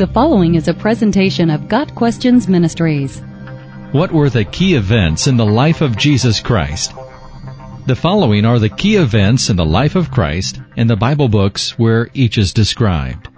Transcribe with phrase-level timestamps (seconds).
[0.00, 3.20] The following is a presentation of Got Questions Ministries.
[3.92, 6.94] What were the key events in the life of Jesus Christ?
[7.84, 11.78] The following are the key events in the life of Christ in the Bible books
[11.78, 13.28] where each is described.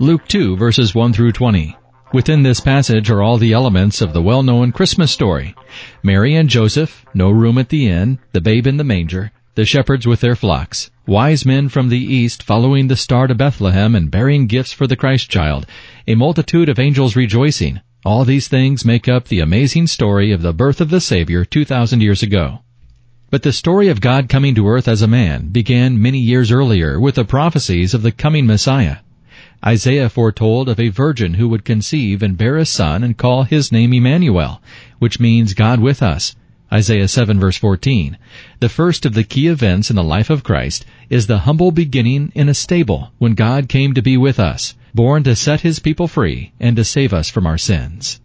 [0.00, 1.76] Luke 2 verses 1 through 20.
[2.12, 5.54] Within this passage are all the elements of the well-known Christmas story.
[6.02, 10.08] Mary and Joseph, no room at the inn, the babe in the manger, the shepherds
[10.08, 14.46] with their flocks, wise men from the east following the star to Bethlehem and bearing
[14.46, 15.66] gifts for the Christ child,
[16.06, 17.80] a multitude of angels rejoicing.
[18.04, 22.00] All these things make up the amazing story of the birth of the Savior 2,000
[22.00, 22.60] years ago.
[23.28, 27.00] But the story of God coming to earth as a man began many years earlier
[27.00, 28.98] with the prophecies of the coming Messiah.
[29.66, 33.72] Isaiah foretold of a virgin who would conceive and bear a son and call his
[33.72, 34.62] name Emmanuel,
[35.00, 36.36] which means God with us.
[36.72, 38.16] Isaiah 7 verse 14.
[38.60, 42.30] The first of the key events in the life of Christ is the humble beginning
[42.34, 46.06] in a stable when God came to be with us, born to set his people
[46.06, 48.20] free and to save us from our sins.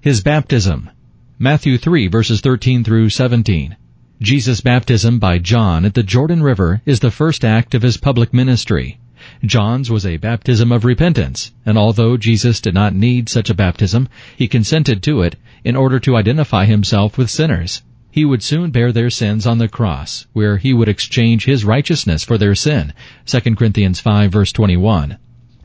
[0.00, 0.90] His baptism.
[1.38, 3.76] Matthew 3 verses 13 through 17.
[4.22, 8.32] Jesus' baptism by John at the Jordan River is the first act of his public
[8.32, 8.98] ministry.
[9.44, 14.08] John's was a baptism of repentance, and although Jesus did not need such a baptism,
[14.36, 17.82] he consented to it in order to identify himself with sinners.
[18.10, 22.22] He would soon bear their sins on the cross, where he would exchange his righteousness
[22.22, 22.92] for their sin.
[23.26, 25.16] 2 Corinthians 5 verse 21.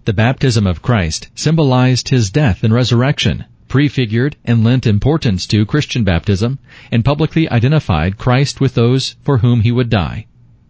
[0.06, 6.04] The baptism of Christ symbolized his death and resurrection, prefigured and lent importance to Christian
[6.04, 6.60] baptism,
[6.92, 10.26] and publicly identified Christ with those for whom he would die.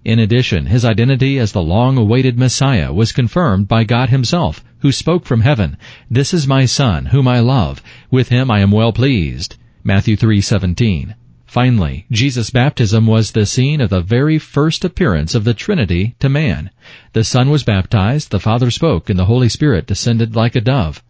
[0.05, 5.25] In addition, his identity as the long-awaited Messiah was confirmed by God himself, who spoke
[5.25, 5.75] from heaven,
[6.09, 7.83] This is my Son, whom I love.
[8.09, 9.57] With him I am well pleased.
[9.83, 11.15] Matthew 3:17.
[11.45, 16.29] Finally, Jesus' baptism was the scene of the very first appearance of the Trinity to
[16.29, 16.69] man.
[17.11, 21.03] The Son was baptized, the Father spoke, and the Holy Spirit descended like a dove.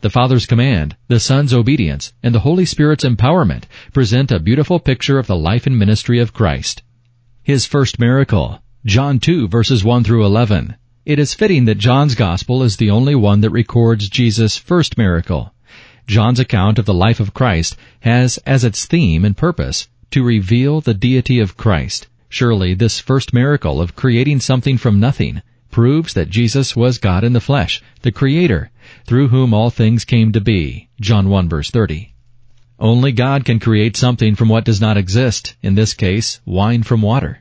[0.00, 5.20] The Father's command, the Son's obedience, and the Holy Spirit's empowerment present a beautiful picture
[5.20, 6.82] of the life and ministry of Christ.
[7.44, 10.76] His first miracle, John 2 verses 1 through 11.
[11.04, 15.52] It is fitting that John's gospel is the only one that records Jesus' first miracle.
[16.06, 20.80] John's account of the life of Christ has as its theme and purpose to reveal
[20.80, 22.06] the deity of Christ.
[22.28, 25.42] Surely this first miracle of creating something from nothing
[25.72, 28.70] proves that Jesus was God in the flesh, the Creator,
[29.04, 30.90] through whom all things came to be.
[31.00, 32.14] John 1 verse 30.
[32.82, 37.00] Only God can create something from what does not exist, in this case, wine from
[37.00, 37.40] water.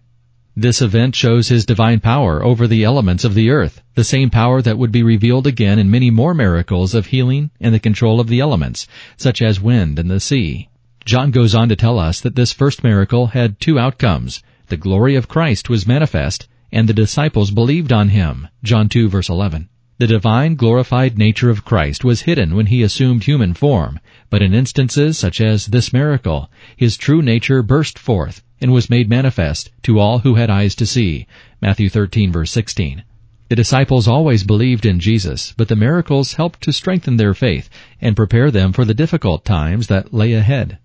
[0.56, 4.62] This event shows his divine power over the elements of the earth, the same power
[4.62, 8.28] that would be revealed again in many more miracles of healing and the control of
[8.28, 8.88] the elements,
[9.18, 10.70] such as wind and the sea.
[11.06, 14.44] John goes on to tell us that this first miracle had two outcomes.
[14.68, 18.48] The glory of Christ was manifest, and the disciples believed on him.
[18.62, 19.70] John 2 verse 11.
[20.02, 24.00] The divine glorified nature of Christ was hidden when he assumed human form,
[24.32, 29.08] but in instances such as this miracle, his true nature burst forth and was made
[29.08, 31.28] manifest to all who had eyes to see.
[31.62, 33.04] Matthew 13 verse 16.
[33.50, 37.70] The disciples always believed in Jesus, but the miracles helped to strengthen their faith
[38.02, 40.80] and prepare them for the difficult times that lay ahead.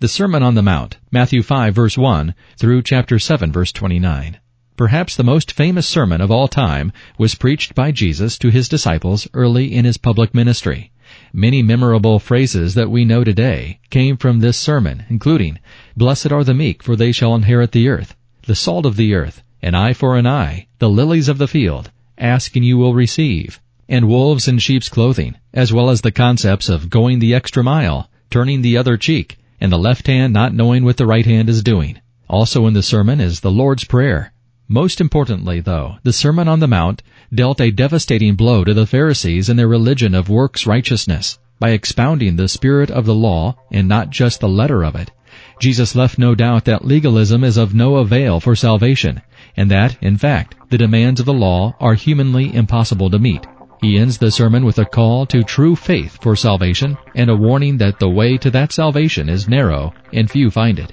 [0.00, 4.38] The Sermon on the Mount, Matthew 5 verse 1 through chapter 7 verse 29.
[4.76, 9.26] Perhaps the most famous sermon of all time was preached by Jesus to his disciples
[9.32, 10.90] early in his public ministry.
[11.32, 15.60] Many memorable phrases that we know today came from this sermon, including,
[15.96, 18.14] Blessed are the meek, for they shall inherit the earth,
[18.46, 21.90] the salt of the earth, an eye for an eye, the lilies of the field,
[22.18, 26.68] ask and you will receive, and wolves in sheep's clothing, as well as the concepts
[26.68, 30.84] of going the extra mile, turning the other cheek, and the left hand not knowing
[30.84, 31.98] what the right hand is doing.
[32.28, 34.32] Also in the sermon is the Lord's Prayer,
[34.68, 39.48] most importantly, though, the Sermon on the Mount dealt a devastating blow to the Pharisees
[39.48, 44.10] and their religion of works righteousness by expounding the spirit of the law and not
[44.10, 45.10] just the letter of it.
[45.60, 49.22] Jesus left no doubt that legalism is of no avail for salvation,
[49.56, 53.46] and that, in fact, the demands of the law are humanly impossible to meet.
[53.80, 57.76] He ends the sermon with a call to true faith for salvation and a warning
[57.78, 60.92] that the way to that salvation is narrow and few find it.